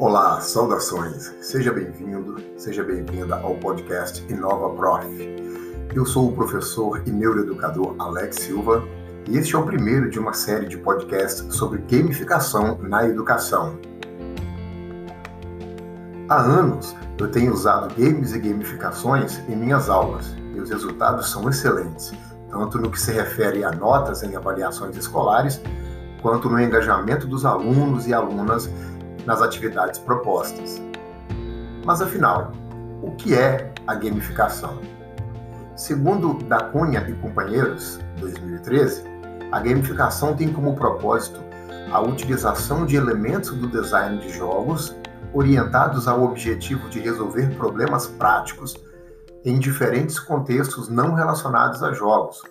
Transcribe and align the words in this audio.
Olá, 0.00 0.40
saudações. 0.40 1.30
Seja 1.42 1.70
bem-vindo, 1.70 2.36
seja 2.56 2.82
bem-vinda 2.82 3.36
ao 3.36 3.56
podcast 3.56 4.24
Inova 4.32 4.74
Prof. 4.74 5.06
Eu 5.94 6.06
sou 6.06 6.30
o 6.30 6.32
professor 6.32 7.02
e 7.06 7.10
neuroeducador 7.10 7.96
Alex 7.98 8.36
Silva 8.36 8.82
e 9.28 9.36
este 9.36 9.54
é 9.54 9.58
o 9.58 9.66
primeiro 9.66 10.08
de 10.08 10.18
uma 10.18 10.32
série 10.32 10.66
de 10.66 10.78
podcasts 10.78 11.54
sobre 11.54 11.82
gamificação 11.82 12.78
na 12.78 13.06
educação. 13.06 13.78
Há 16.30 16.40
anos 16.40 16.96
eu 17.18 17.30
tenho 17.30 17.52
usado 17.52 17.94
games 17.94 18.32
e 18.32 18.38
gamificações 18.38 19.38
em 19.50 19.54
minhas 19.54 19.90
aulas 19.90 20.34
e 20.54 20.60
os 20.60 20.70
resultados 20.70 21.30
são 21.30 21.46
excelentes, 21.46 22.10
tanto 22.50 22.78
no 22.78 22.90
que 22.90 22.98
se 22.98 23.12
refere 23.12 23.64
a 23.64 23.70
notas 23.70 24.22
em 24.22 24.34
avaliações 24.34 24.96
escolares, 24.96 25.60
quanto 26.22 26.48
no 26.48 26.58
engajamento 26.58 27.26
dos 27.26 27.44
alunos 27.44 28.06
e 28.06 28.14
alunas 28.14 28.70
nas 29.26 29.42
atividades 29.42 29.98
propostas. 29.98 30.80
Mas 31.84 32.00
afinal, 32.02 32.52
o 33.02 33.12
que 33.12 33.34
é 33.34 33.72
a 33.86 33.94
gamificação? 33.94 34.78
Segundo 35.76 36.34
Da 36.44 36.64
Cunha 36.64 37.06
e 37.08 37.14
companheiros, 37.14 37.98
2013, 38.18 39.04
a 39.50 39.60
gamificação 39.60 40.36
tem 40.36 40.52
como 40.52 40.76
propósito 40.76 41.40
a 41.90 42.00
utilização 42.00 42.86
de 42.86 42.96
elementos 42.96 43.50
do 43.50 43.66
design 43.66 44.18
de 44.18 44.30
jogos 44.30 44.94
orientados 45.32 46.06
ao 46.06 46.22
objetivo 46.22 46.88
de 46.88 47.00
resolver 47.00 47.54
problemas 47.56 48.06
práticos 48.06 48.74
em 49.44 49.58
diferentes 49.58 50.18
contextos 50.18 50.88
não 50.88 51.14
relacionados 51.14 51.82
a 51.82 51.92
jogos, 51.92 52.42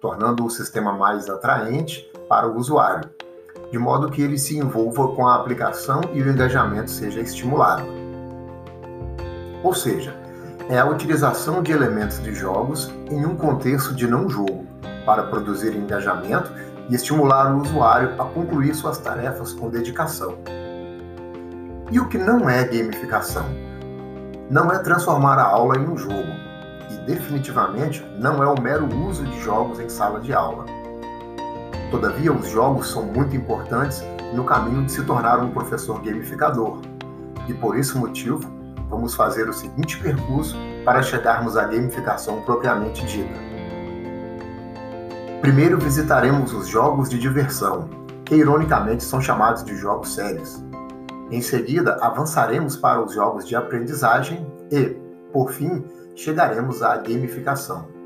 tornando 0.00 0.44
o 0.44 0.50
sistema 0.50 0.92
mais 0.92 1.28
atraente 1.28 2.10
para 2.28 2.46
o 2.46 2.56
usuário, 2.56 3.08
de 3.70 3.78
modo 3.78 4.10
que 4.10 4.22
ele 4.22 4.38
se 4.38 4.56
envolva 4.56 5.08
com 5.08 5.26
a 5.26 5.36
aplicação 5.36 6.00
e 6.12 6.22
o 6.22 6.30
engajamento 6.30 6.90
seja 6.90 7.20
estimulado. 7.20 7.84
Ou 9.62 9.74
seja, 9.74 10.14
é 10.68 10.78
a 10.78 10.86
utilização 10.86 11.62
de 11.62 11.72
elementos 11.72 12.22
de 12.22 12.34
jogos 12.34 12.92
em 13.10 13.24
um 13.24 13.36
contexto 13.36 13.94
de 13.94 14.06
não 14.06 14.28
jogo, 14.28 14.66
para 15.04 15.22
produzir 15.24 15.74
engajamento 15.74 16.50
e 16.88 16.94
estimular 16.94 17.54
o 17.54 17.62
usuário 17.62 18.20
a 18.20 18.24
concluir 18.26 18.74
suas 18.74 18.98
tarefas 18.98 19.52
com 19.52 19.70
dedicação. 19.70 20.36
E 21.90 21.98
o 21.98 22.08
que 22.08 22.18
não 22.18 22.48
é 22.48 22.64
gamificação? 22.64 23.46
Não 24.50 24.70
é 24.70 24.78
transformar 24.78 25.38
a 25.38 25.44
aula 25.44 25.78
em 25.78 25.88
um 25.88 25.96
jogo, 25.96 26.32
e 26.90 26.96
definitivamente 27.06 28.04
não 28.18 28.42
é 28.42 28.46
o 28.46 28.60
mero 28.60 28.86
uso 29.06 29.24
de 29.24 29.40
jogos 29.40 29.80
em 29.80 29.88
sala 29.88 30.20
de 30.20 30.32
aula. 30.32 30.77
Todavia, 31.90 32.32
os 32.32 32.48
jogos 32.50 32.90
são 32.90 33.02
muito 33.04 33.34
importantes 33.34 34.04
no 34.34 34.44
caminho 34.44 34.84
de 34.84 34.92
se 34.92 35.02
tornar 35.04 35.40
um 35.40 35.50
professor 35.50 36.02
gamificador. 36.02 36.80
E 37.48 37.54
por 37.54 37.78
esse 37.78 37.96
motivo, 37.96 38.40
vamos 38.90 39.14
fazer 39.14 39.48
o 39.48 39.52
seguinte 39.54 39.98
percurso 39.98 40.54
para 40.84 41.02
chegarmos 41.02 41.56
à 41.56 41.64
gamificação 41.64 42.42
propriamente 42.42 43.06
dita. 43.06 43.48
Primeiro 45.40 45.78
visitaremos 45.78 46.52
os 46.52 46.68
jogos 46.68 47.08
de 47.08 47.18
diversão, 47.18 47.88
que 48.24 48.34
ironicamente 48.34 49.02
são 49.02 49.20
chamados 49.20 49.64
de 49.64 49.74
jogos 49.76 50.14
sérios. 50.14 50.62
Em 51.30 51.40
seguida, 51.40 51.96
avançaremos 52.02 52.76
para 52.76 53.02
os 53.02 53.14
jogos 53.14 53.46
de 53.46 53.56
aprendizagem 53.56 54.46
e, 54.70 54.94
por 55.32 55.52
fim, 55.52 55.84
chegaremos 56.14 56.82
à 56.82 56.96
gamificação. 56.96 57.97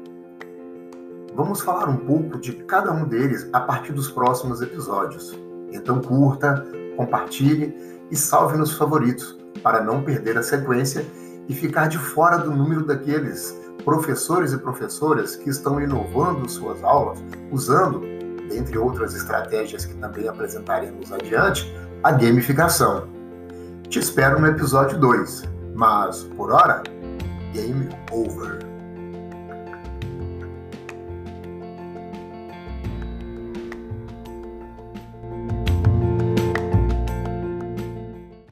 Vamos 1.35 1.63
falar 1.63 1.89
um 1.89 1.97
pouco 1.97 2.39
de 2.39 2.53
cada 2.65 2.93
um 2.93 3.07
deles 3.07 3.49
a 3.53 3.61
partir 3.61 3.93
dos 3.93 4.11
próximos 4.11 4.61
episódios. 4.61 5.39
Então 5.73 6.01
curta, 6.01 6.67
compartilhe 6.97 7.75
e 8.11 8.17
salve 8.17 8.59
nos 8.59 8.77
favoritos 8.77 9.39
para 9.63 9.83
não 9.83 10.03
perder 10.03 10.37
a 10.37 10.43
sequência 10.43 11.07
e 11.49 11.55
ficar 11.55 11.89
de 11.89 11.99
fora 11.99 12.37
do 12.37 12.51
número 12.51 12.85
daqueles 12.85 13.59
professores 13.83 14.53
e 14.53 14.59
professoras 14.59 15.35
que 15.35 15.49
estão 15.49 15.81
inovando 15.81 16.49
suas 16.49 16.83
aulas 16.85 17.19
usando, 17.51 18.01
dentre 18.49 18.77
outras 18.77 19.15
estratégias 19.15 19.87
que 19.87 19.95
também 19.95 20.29
apresentaremos 20.29 21.11
adiante, 21.13 21.75
a 22.03 22.13
gamificação. 22.13 23.09
Te 23.89 23.99
espero 23.99 24.39
no 24.39 24.47
episódio 24.47 24.99
2, 24.99 25.45
mas 25.75 26.25
por 26.37 26.53
hora, 26.53 26.83
game 27.55 27.89
over. 28.11 28.72